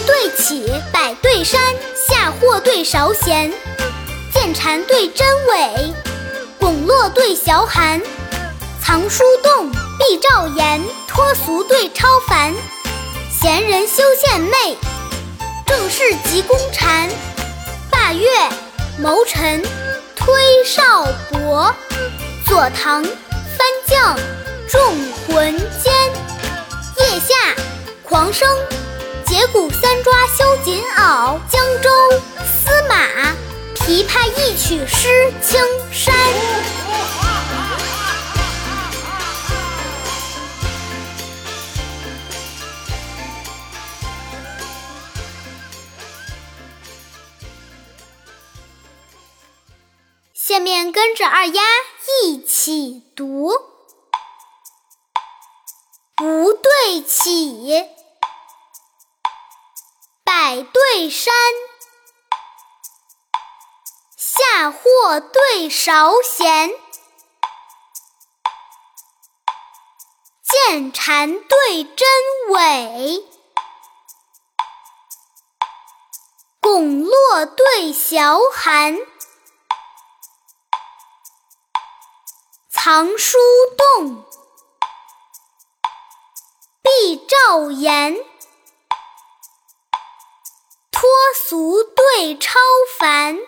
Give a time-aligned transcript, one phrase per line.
[0.00, 1.60] 对山，
[2.08, 3.52] 下货对韶弦，
[4.32, 5.94] 见蝉对真伪，
[6.58, 8.00] 拱落对小寒，
[8.80, 12.54] 藏书洞，闭照言，脱俗对超凡，
[13.30, 14.76] 闲人修献媚，
[15.66, 17.08] 正事急功蝉，
[17.90, 18.28] 霸月
[18.98, 19.62] 谋臣
[20.14, 21.74] 推少伯，
[22.46, 24.18] 左堂翻将
[24.68, 24.80] 众
[25.26, 25.92] 魂间，
[26.98, 27.34] 腋下
[28.02, 28.48] 狂生。
[29.32, 31.88] 铁骨三抓修锦袄，江州
[32.44, 33.32] 司马
[33.74, 35.58] 琵琶一曲诗青
[35.90, 36.14] 山。
[50.34, 51.62] 下面跟着二丫
[52.22, 53.50] 一起读：
[56.14, 58.01] 不对起。
[60.52, 61.32] 百对山，
[64.18, 66.70] 下货对韶弦，
[70.42, 72.06] 见蝉对真
[72.50, 73.24] 伪，
[76.60, 78.98] 拱落对小寒，
[82.68, 83.38] 藏书
[83.96, 84.26] 洞，
[86.82, 88.31] 闭照言。
[91.34, 92.58] 俗对超
[92.98, 93.38] 凡，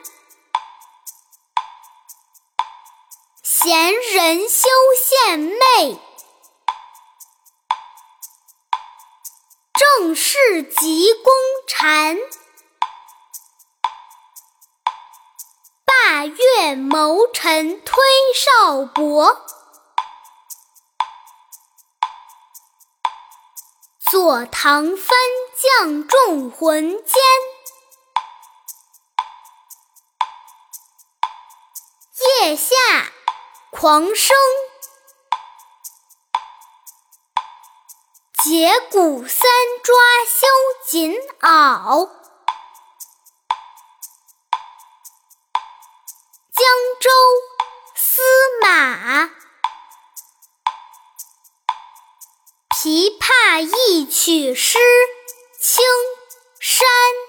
[3.43, 6.01] 闲人修献媚，
[9.75, 11.33] 正事急功
[11.69, 12.17] 蝉，
[15.85, 18.03] 霸月谋臣推
[18.35, 19.45] 少伯，
[24.11, 25.17] 左堂翻
[25.55, 27.23] 将众魂间。
[32.45, 32.75] 月下
[33.71, 34.37] 狂生，
[38.43, 39.49] 节骨三
[39.83, 39.95] 抓
[40.29, 40.47] 修
[40.87, 42.11] 锦袄，
[46.53, 46.67] 江
[47.01, 47.11] 州
[47.95, 48.21] 司
[48.61, 49.31] 马
[52.77, 54.79] 琵琶一曲诗
[55.63, 55.83] 青
[56.61, 57.24] 山。